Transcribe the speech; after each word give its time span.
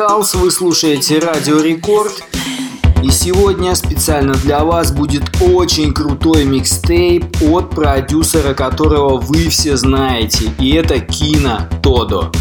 skullz, 0.00 0.34
вы 0.34 0.50
слушаете 0.50 1.18
Радио 1.18 1.60
Рекорд. 1.60 2.24
И 3.02 3.10
сегодня 3.10 3.74
специально 3.74 4.32
для 4.32 4.64
вас 4.64 4.92
будет 4.92 5.24
очень 5.42 5.92
крутой 5.92 6.44
микстейп 6.44 7.26
от 7.42 7.70
продюсера, 7.70 8.54
которого 8.54 9.18
вы 9.18 9.50
все 9.50 9.76
знаете. 9.76 10.52
И 10.58 10.70
это 10.70 11.00
Kino 11.00 11.68
Todo. 11.82 12.32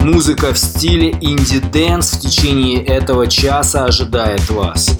Музыка 0.00 0.54
в 0.54 0.58
стиле 0.58 1.10
indie 1.20 1.66
dance 1.66 2.12
в 2.12 2.20
течение 2.20 2.82
этого 2.82 3.26
часа 3.26 3.84
ожидает 3.84 4.48
вас. 4.48 4.96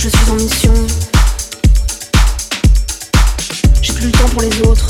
Je 0.00 0.08
suis 0.08 0.30
en 0.30 0.34
mission. 0.34 0.72
J'ai 3.82 3.92
plus 3.92 4.06
le 4.06 4.12
temps 4.12 4.28
pour 4.30 4.40
les 4.40 4.62
autres. 4.62 4.86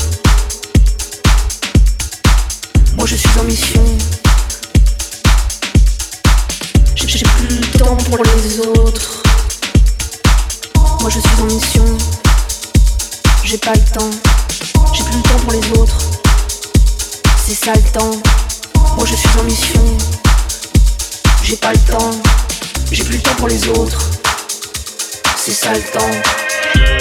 Moi 2.95 3.05
je 3.05 3.17
suis 3.17 3.29
en 3.37 3.43
mission. 3.43 3.83
J'ai 6.95 7.25
plus 7.25 7.57
le 7.57 7.77
temps 7.77 7.97
pour 7.97 8.23
les 8.23 8.59
autres. 8.59 9.21
Moi 11.01 11.09
je 11.09 11.19
suis 11.19 11.41
en 11.41 11.45
mission. 11.45 11.97
J'ai 13.43 13.57
pas 13.57 13.73
le 13.73 13.93
temps. 13.93 14.11
J'ai 14.93 15.03
plus 15.03 15.17
le 15.17 15.23
temps 15.23 15.39
pour 15.43 15.51
les 15.51 15.77
autres. 15.77 15.97
C'est 17.45 17.65
ça 17.65 17.73
le 17.73 17.91
temps. 17.91 18.21
Moi 18.95 19.05
je 19.05 19.15
suis 19.15 19.37
en 19.37 19.43
mission. 19.43 19.81
J'ai 21.43 21.57
pas 21.57 21.73
le 21.73 21.79
temps. 21.79 22.11
J'ai 22.93 23.03
plus 23.03 23.17
le 23.17 23.21
temps 23.21 23.35
pour 23.35 23.49
les 23.49 23.67
autres. 23.67 24.10
C'est 25.43 25.53
ça 25.53 25.73
le 25.73 25.81
temps. 25.81 27.00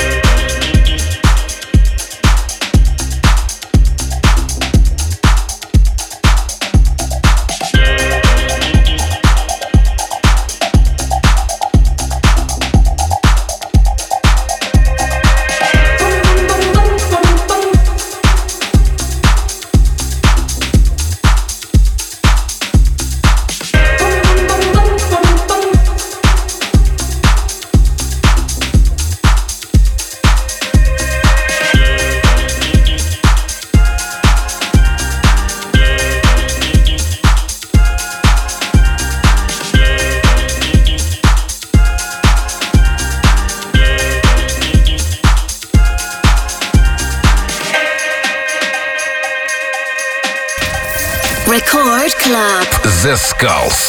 Golf. 53.41 53.80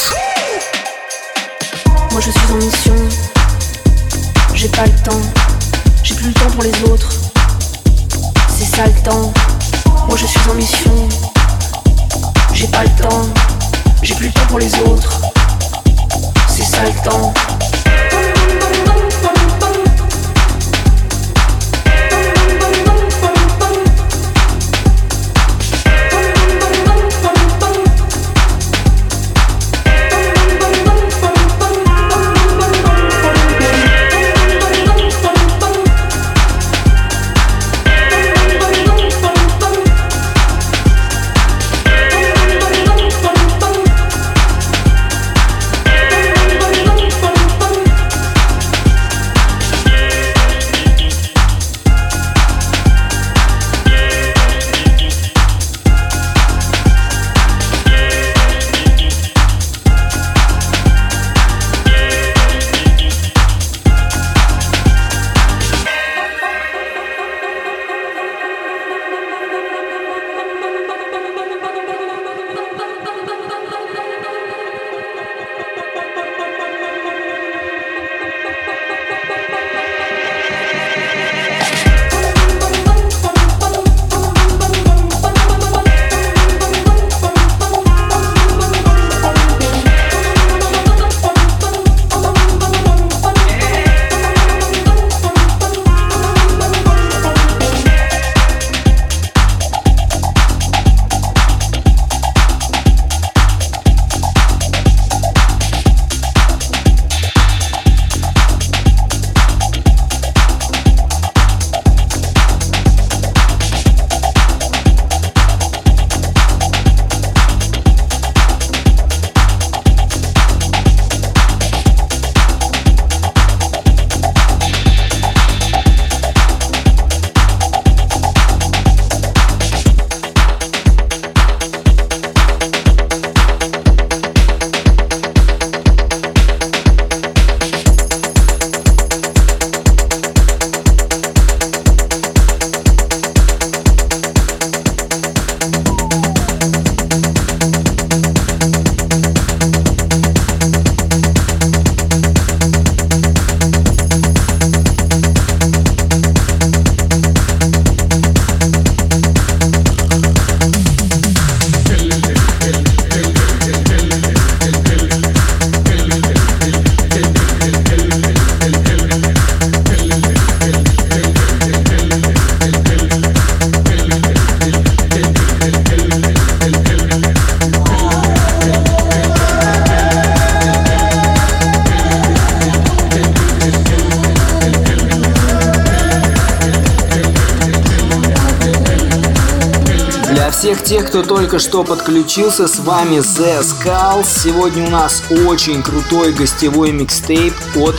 Только 191.52 191.68
что 191.68 191.84
подключился, 191.84 192.66
с 192.66 192.78
вами 192.78 193.18
Zeskullz. 193.18 194.26
Сегодня 194.42 194.86
у 194.86 194.90
нас 194.90 195.22
очень 195.46 195.82
крутой 195.82 196.32
гостевой 196.32 196.92
микстейп 196.92 197.52
от 197.76 197.94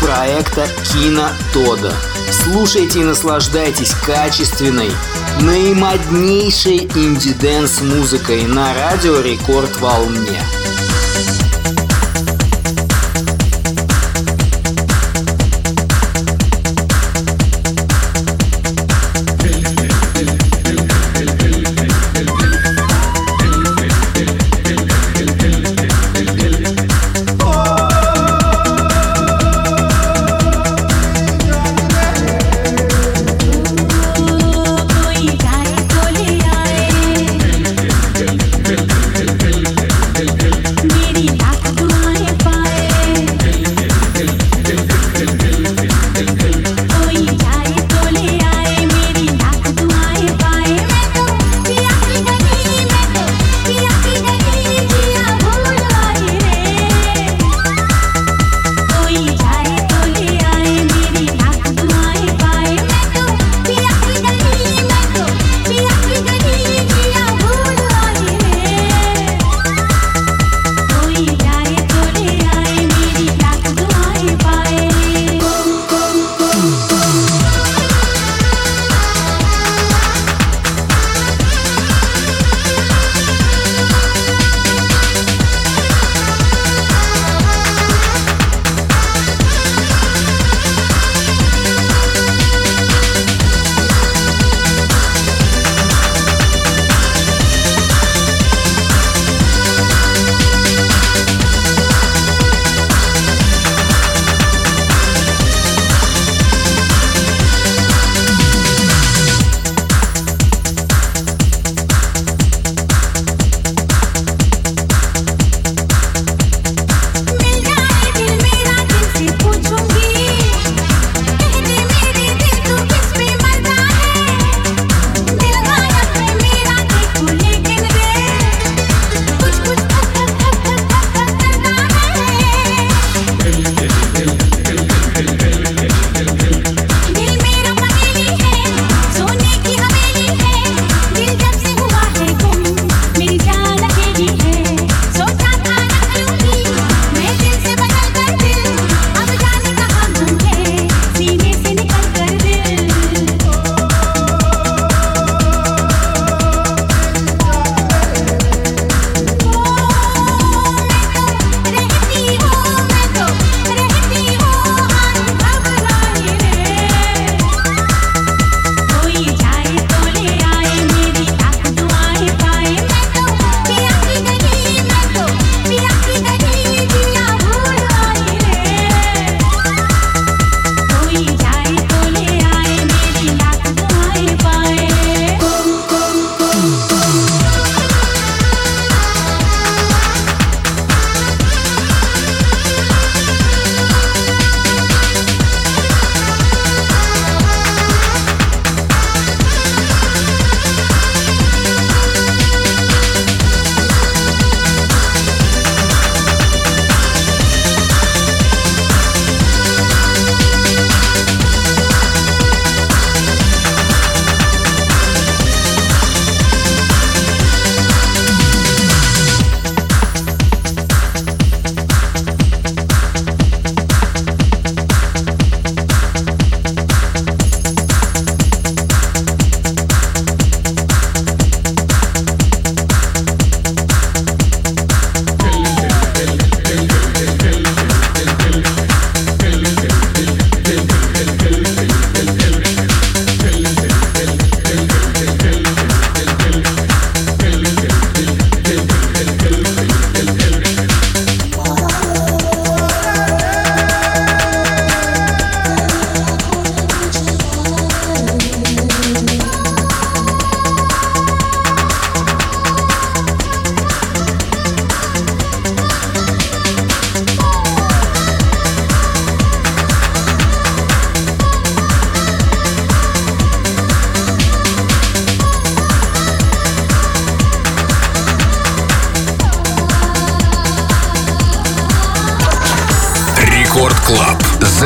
проекта 0.00 0.66
Kino 0.92 1.28
Todo. 1.52 1.94
Слушайте 2.32 3.02
и 3.02 3.04
наслаждайтесь 3.04 3.94
качественной, 4.04 4.90
наимоднейшей 5.40 6.78
indie 6.78 7.30
dance 7.30 7.82
музыкой 7.82 8.42
на 8.42 8.74
радио 8.74 9.20
Рекорд 9.20 9.80
Волне. 9.80 10.42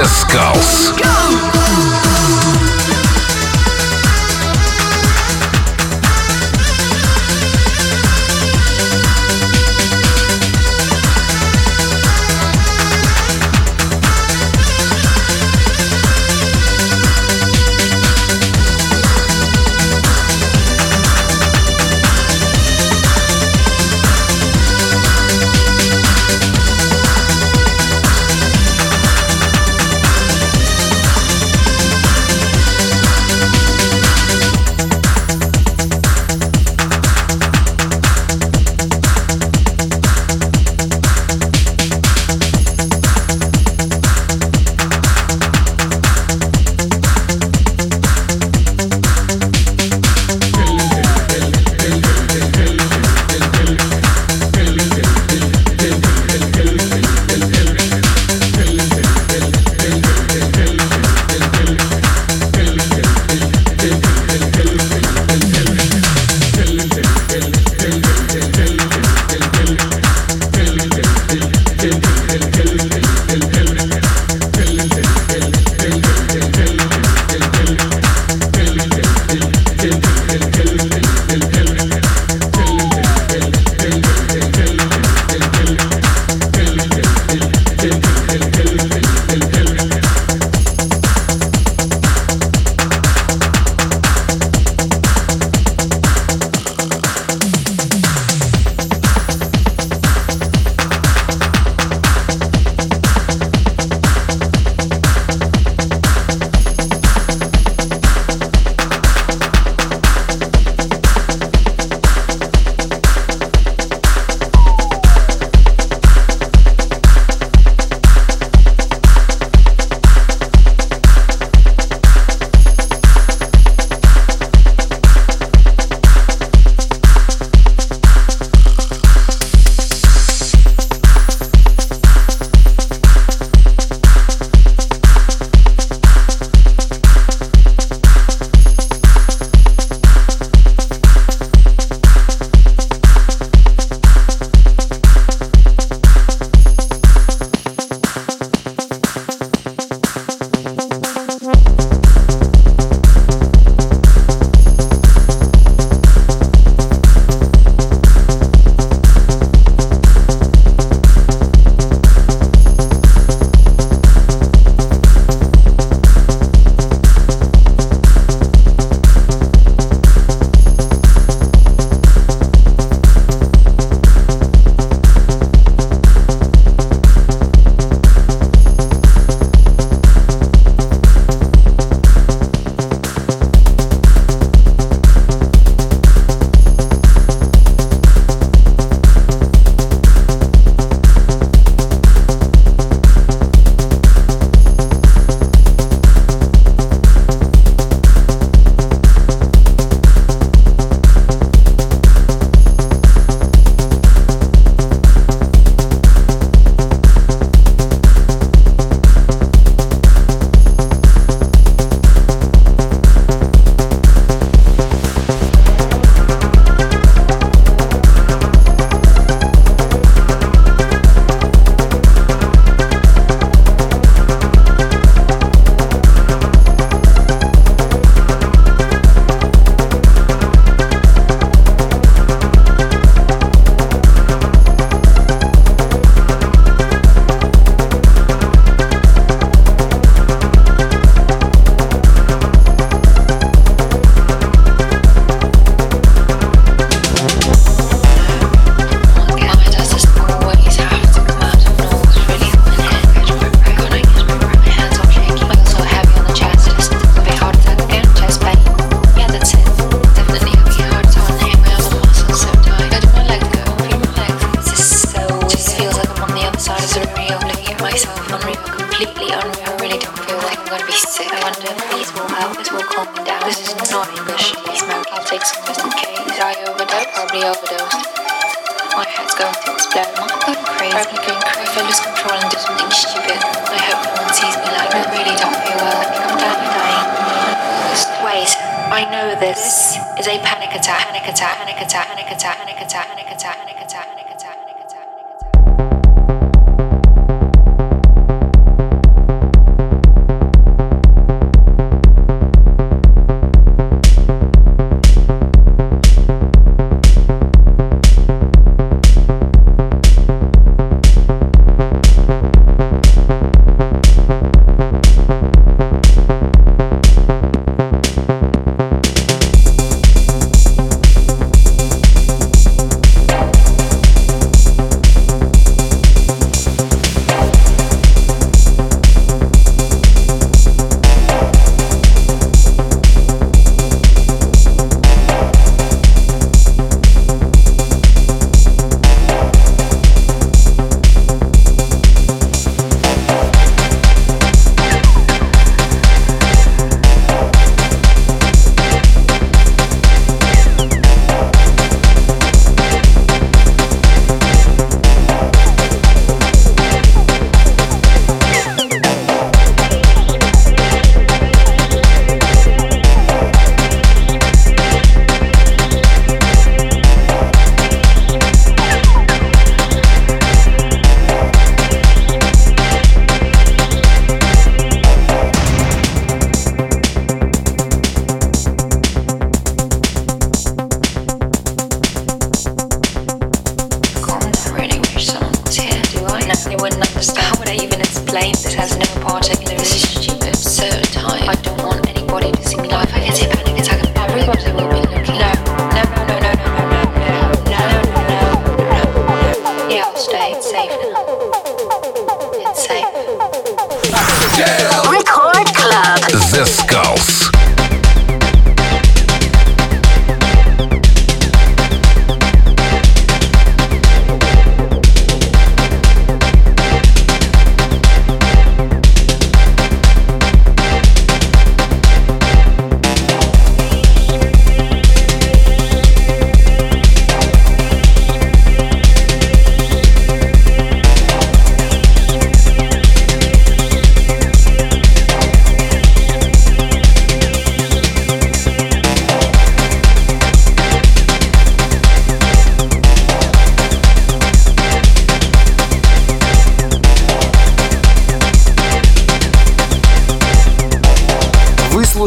The 0.00 0.06
Skulls. 0.06 1.49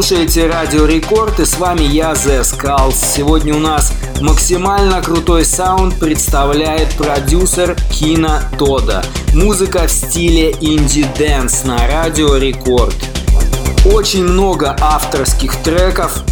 Слушаете 0.06 0.48
Радио 0.48 0.84
Рекорд 0.84 1.40
и 1.40 1.46
с 1.46 1.56
вами 1.56 1.84
я, 1.84 2.12
Zeskullz. 2.12 2.94
Сегодня 3.16 3.54
у 3.54 3.58
нас 3.58 3.94
максимально 4.20 5.00
крутой 5.00 5.46
саунд 5.46 5.98
представляет 5.98 6.90
продюсер 6.90 7.74
Kino 7.90 8.42
Todo. 8.58 9.02
Музыка 9.32 9.86
в 9.86 9.90
стиле 9.90 10.50
indie 10.60 11.12
dance 11.12 11.64
на 11.64 11.86
Радио 11.86 12.36
Рекорд. 12.36 12.94
Очень 13.86 14.24
много 14.24 14.76
авторских 14.78 15.56
треков. 15.62 16.22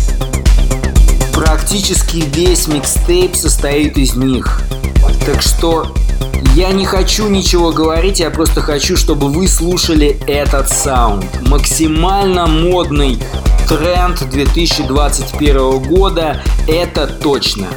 Практически 1.33 2.19
весь 2.19 2.69
микстейп 2.69 3.35
состоит 3.35 3.97
из 3.97 4.15
них. 4.15 4.61
Так 5.25 5.41
что 5.41 5.95
я 6.55 6.73
не 6.73 6.85
хочу 6.85 7.27
ничего 7.29 7.73
говорить, 7.73 8.21
я 8.21 8.31
просто 8.31 8.61
хочу, 8.61 8.99
чтобы 8.99 9.31
вы 9.31 9.49
слушали 9.49 10.21
этот 10.27 10.69
саунд. 10.69 11.25
Максимально 11.49 12.47
модный 12.47 13.19
тренд 13.73 14.29
2021 14.29 15.79
года, 15.79 16.43
это 16.69 17.07
точно. 17.07 17.69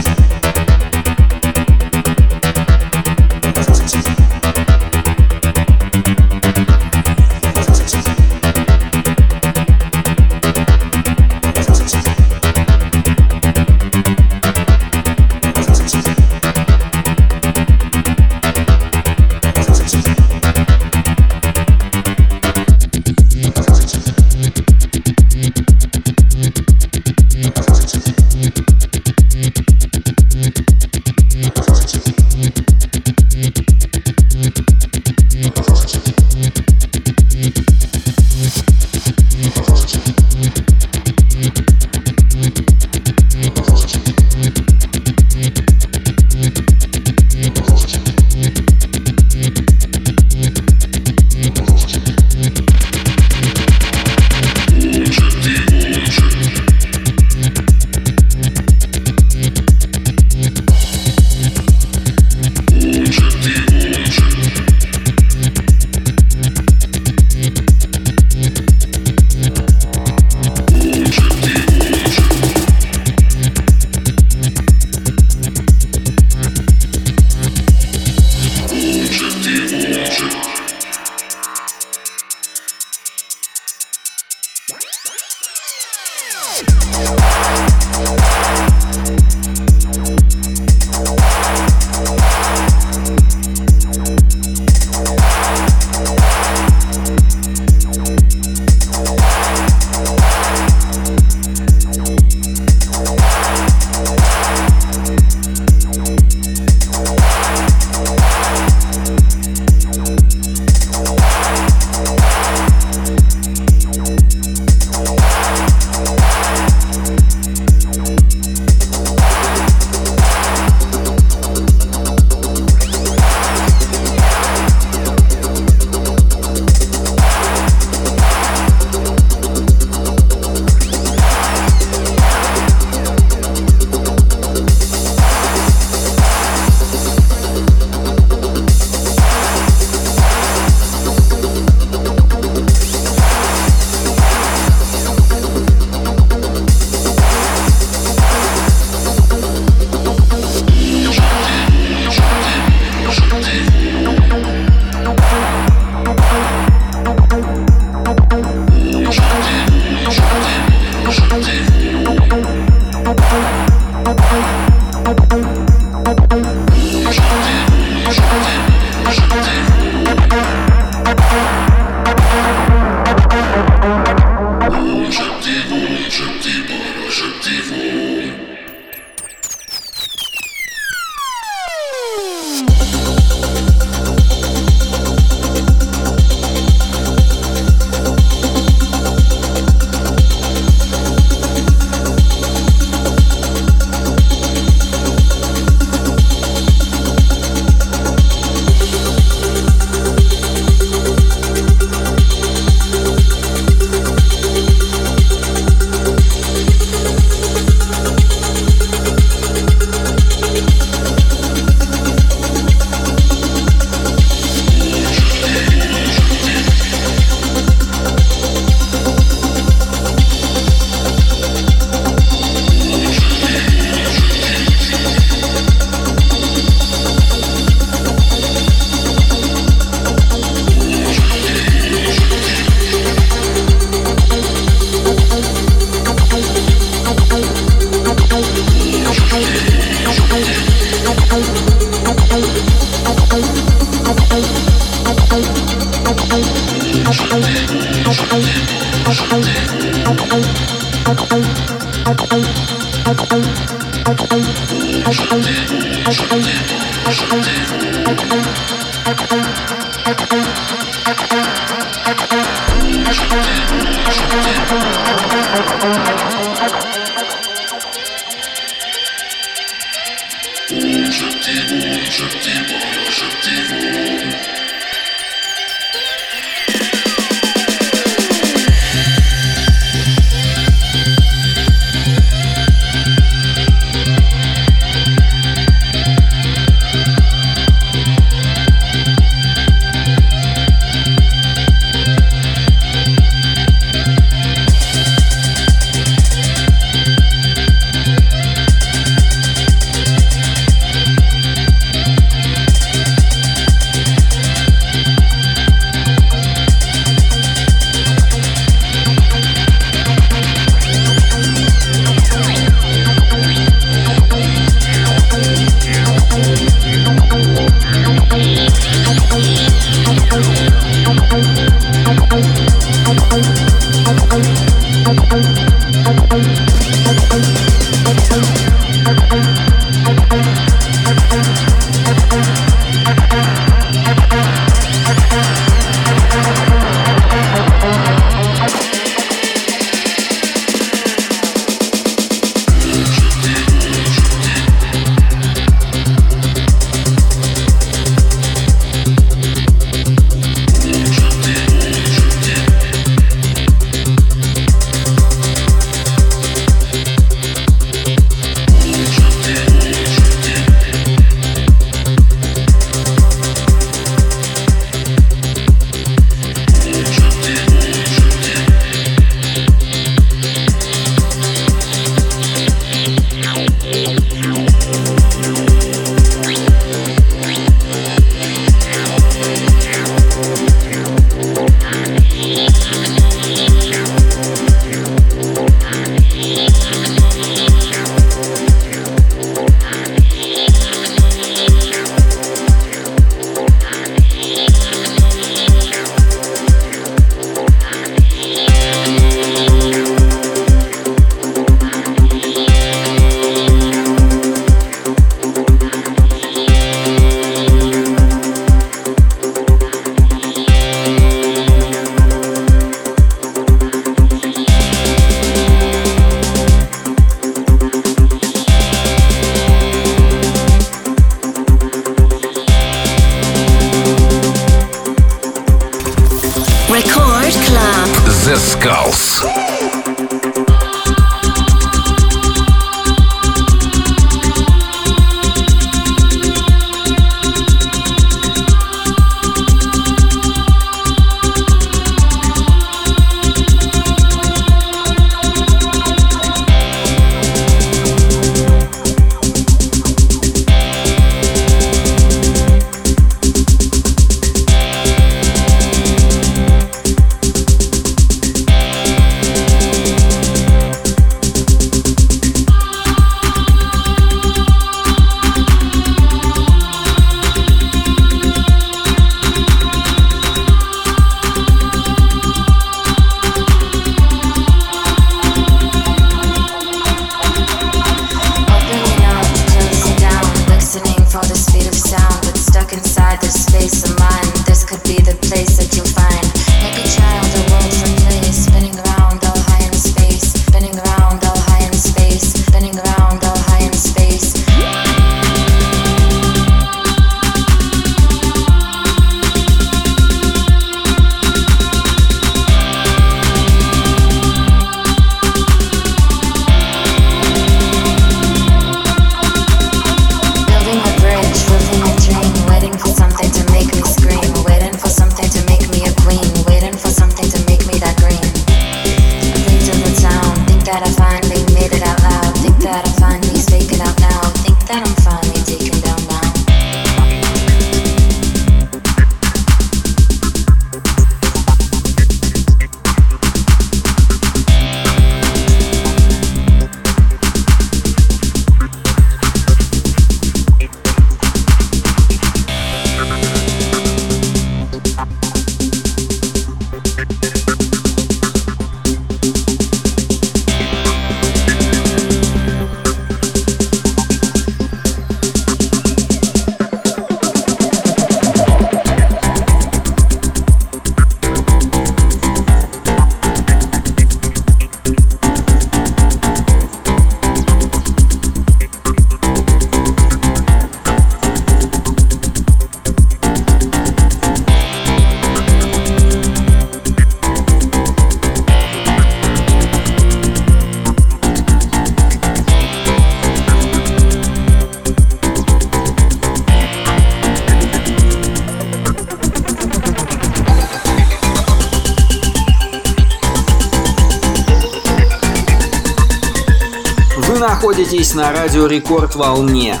На 598.34 598.52
радио 598.52 598.86
Рекорд 598.86 599.36
волне. 599.36 600.00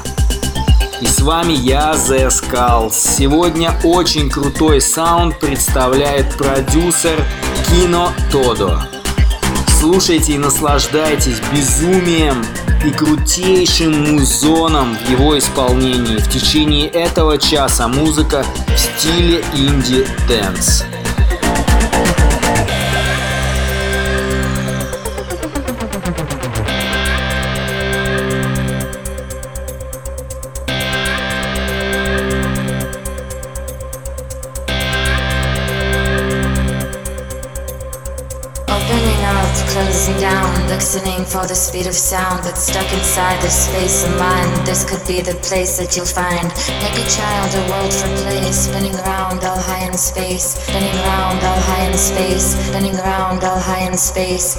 И 1.00 1.06
с 1.06 1.20
вами 1.20 1.52
я, 1.52 1.92
Zeskullz. 1.92 2.94
Сегодня 2.94 3.72
очень 3.84 4.28
крутой 4.28 4.80
саунд 4.80 5.38
представляет 5.38 6.36
продюсер 6.36 7.24
Kino 7.68 8.12
Todo. 8.32 8.88
Слушайте 9.78 10.32
и 10.32 10.38
наслаждайтесь 10.38 11.40
безумием 11.52 12.44
и 12.84 12.90
крутейшим 12.90 14.14
музоном 14.14 14.96
в 14.96 15.10
его 15.10 15.38
исполнении. 15.38 16.16
В 16.16 16.28
течение 16.28 16.88
этого 16.88 17.38
часа 17.38 17.86
музыка 17.86 18.44
в 18.74 18.78
стиле 18.78 19.44
indie 19.54 20.13
dance. 20.13 20.84
Listening 40.68 41.24
for 41.24 41.46
the 41.46 41.54
speed 41.54 41.86
of 41.86 41.94
sound 41.94 42.44
that's 42.44 42.62
stuck 42.62 42.92
inside 42.92 43.42
this 43.42 43.66
space 43.66 44.04
of 44.04 44.16
mind. 44.18 44.66
This 44.66 44.84
could 44.84 45.04
be 45.06 45.20
the 45.20 45.34
place 45.42 45.78
that 45.78 45.96
you'll 45.96 46.06
find. 46.06 46.48
Make 46.82 46.94
a 46.94 47.08
child 47.10 47.50
a 47.54 47.70
world 47.70 47.92
for 47.92 48.08
play, 48.22 48.52
spinning 48.52 48.94
around 48.94 49.42
all 49.42 49.58
high 49.58 49.86
in 49.86 49.94
space, 49.94 50.54
spinning 50.62 50.94
around 50.94 51.42
all 51.42 51.60
high 51.60 51.90
in 51.90 51.98
space, 51.98 52.54
spinning 52.68 52.96
around 52.96 53.42
all 53.42 53.58
high 53.58 53.86
in 53.86 53.96
space. 53.96 54.54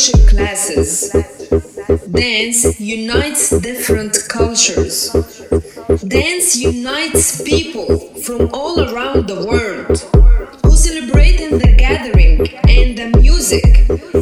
Classes 0.00 1.12
dance 2.10 2.80
unites 2.80 3.50
different 3.60 4.16
cultures. 4.30 5.10
Dance 6.08 6.56
unites 6.56 7.42
people 7.42 7.98
from 8.22 8.48
all 8.54 8.80
around 8.80 9.28
the 9.28 9.44
world 9.44 9.98
who 10.64 10.74
celebrate 10.74 11.38
in 11.38 11.58
the 11.58 11.74
gathering 11.76 12.48
and 12.66 12.96
the 12.96 13.18
music, 13.20 13.66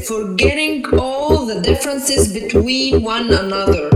forgetting 0.05 0.85
all 0.99 1.47
the 1.47 1.61
differences 1.61 2.33
between 2.33 3.05
one 3.05 3.33
another. 3.33 3.89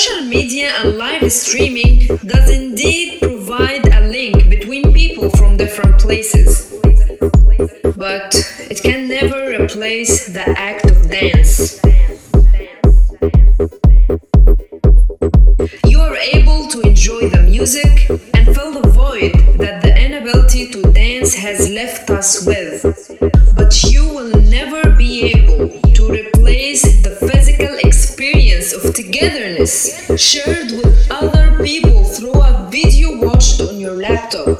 Social 0.00 0.24
media 0.24 0.72
and 0.78 0.96
live 0.96 1.30
streaming 1.30 2.06
does 2.24 2.48
indeed 2.48 3.20
provide 3.20 3.86
a 3.92 4.08
link 4.08 4.48
between 4.48 4.94
people 4.94 5.28
from 5.28 5.58
different 5.58 5.98
places. 6.00 6.74
But 7.98 8.34
it 8.70 8.80
can 8.82 9.08
never 9.08 9.60
replace 9.60 10.26
the 10.32 10.48
act 10.56 10.90
of 10.90 11.10
dance. 11.10 11.82
You 15.84 16.00
are 16.00 16.16
able 16.16 16.68
to 16.68 16.80
enjoy 16.80 17.28
the 17.28 17.42
music 17.42 18.08
and 18.32 18.56
fill 18.56 18.72
the 18.80 18.88
void 18.88 19.34
that 19.58 19.82
the 19.82 19.94
inability 20.02 20.70
to 20.70 20.80
dance 20.92 21.34
has 21.34 21.68
left 21.68 22.08
us 22.08 22.46
with. 22.46 22.89
Shared 29.66 30.70
with 30.72 31.06
other 31.10 31.62
people 31.62 32.02
through 32.02 32.32
a 32.32 32.68
video 32.70 33.20
watched 33.20 33.60
on 33.60 33.78
your 33.78 33.94
laptop, 33.94 34.56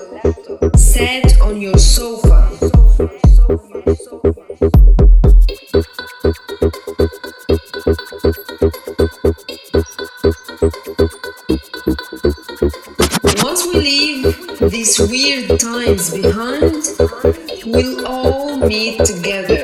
sat 0.77 1.41
on 1.41 1.59
your 1.59 1.79
sofa. 1.79 2.51
Once 13.43 13.67
we 13.69 13.81
leave 13.81 14.71
these 14.71 14.99
weird 15.09 15.59
times 15.59 16.11
behind, 16.11 16.85
we'll 17.65 18.07
all 18.07 18.59
meet 18.59 19.03
together. 19.07 19.60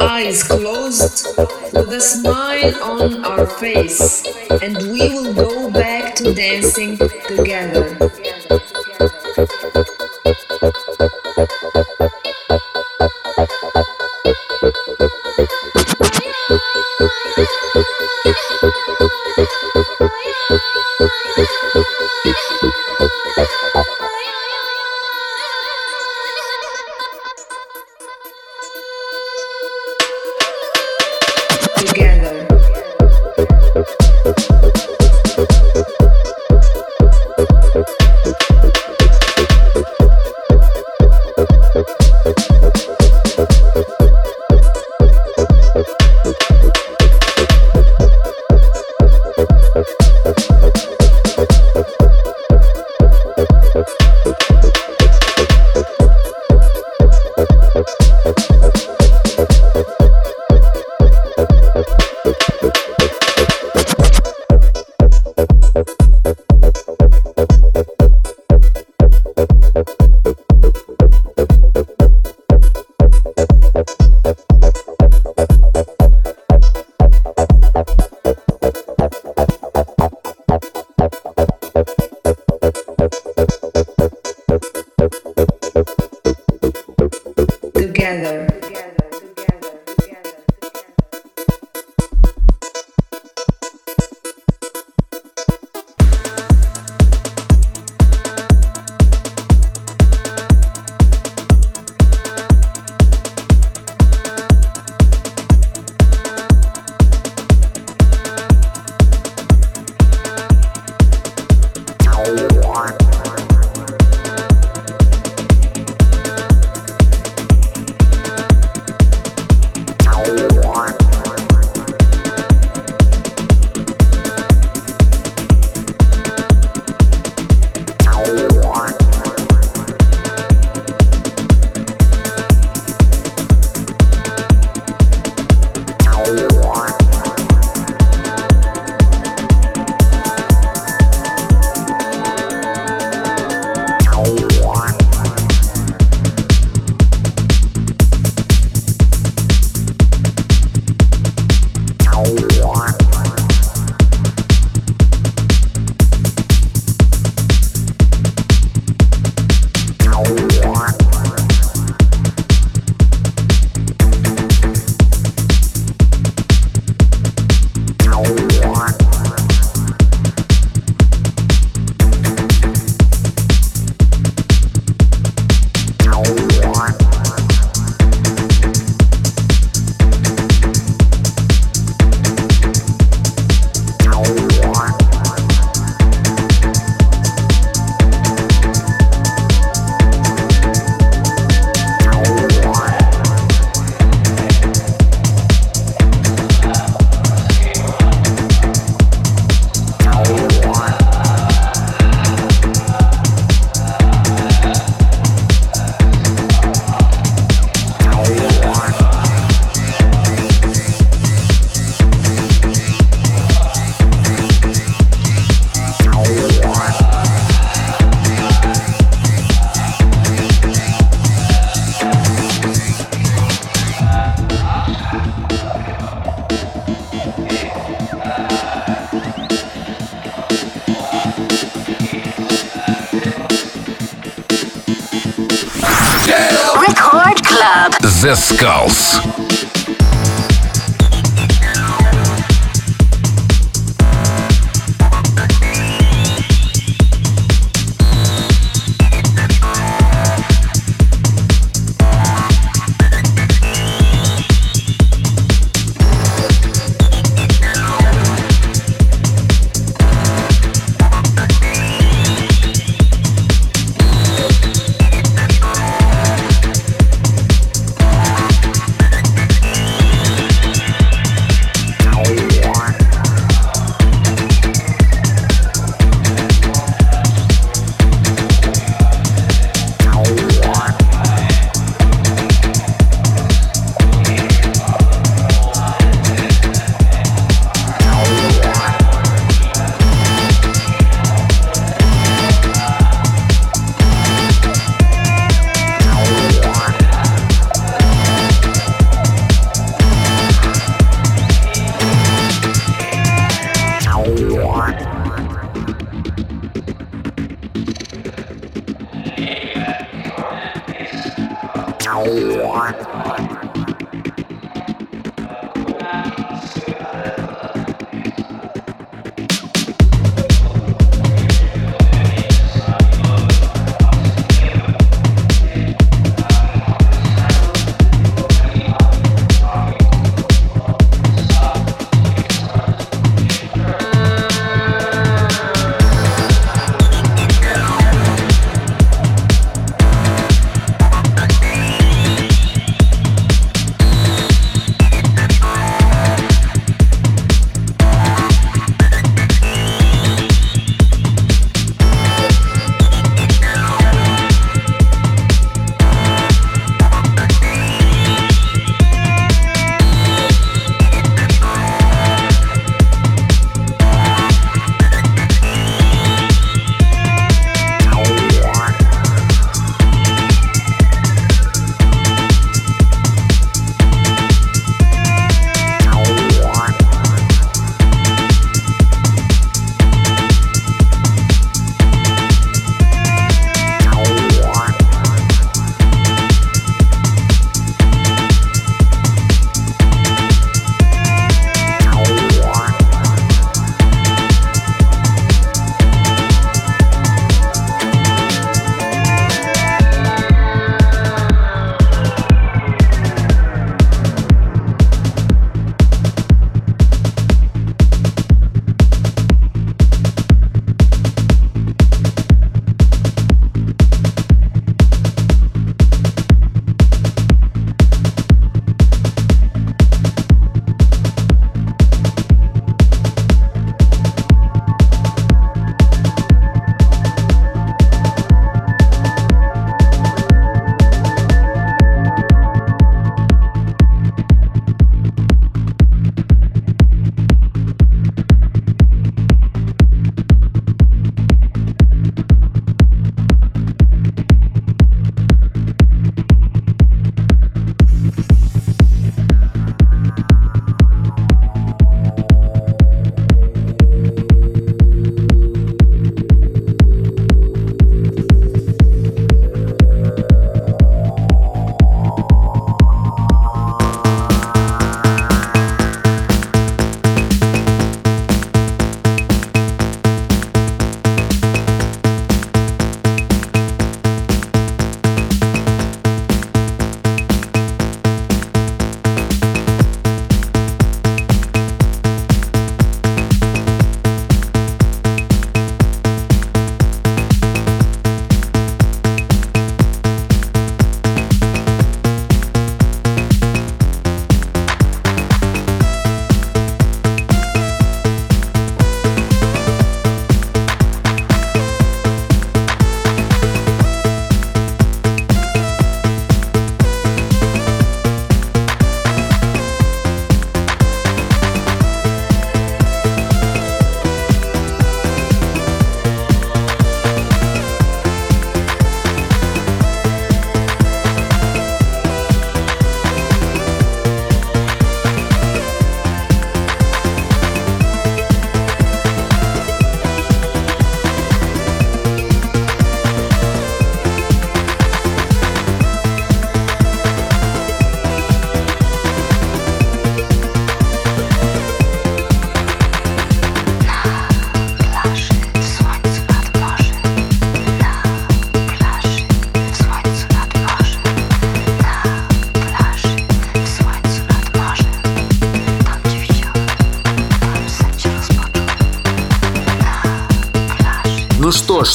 Eyes 0.00 0.42
closed, 0.44 1.36
with 1.74 1.92
a 1.92 2.00
smile 2.00 2.74
on 2.82 3.22
our 3.22 3.46
face, 3.46 4.24
and 4.62 4.78
we 4.78 5.10
will 5.10 5.34
go 5.34 5.70
back 5.70 6.14
to 6.14 6.32
dancing 6.32 6.96
together. 7.28 8.10